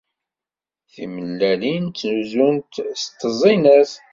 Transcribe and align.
Timellalin 0.93 1.83
ttnuzunt 1.87 2.73
s 3.01 3.03
tteẓẓinat. 3.05 3.91